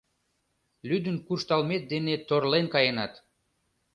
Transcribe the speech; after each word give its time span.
Лӱдын 0.87 1.17
куржталмет 1.25 1.83
дене 1.91 2.15
торлен 2.27 2.65
каенат. 2.73 3.13